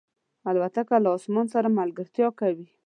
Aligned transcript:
الوتکه 0.49 0.95
له 1.03 1.09
انسان 1.15 1.45
سره 1.53 1.67
ملګرتیا 1.79 2.27
کوي. 2.39 2.67